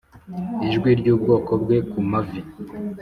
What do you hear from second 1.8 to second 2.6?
ku mavi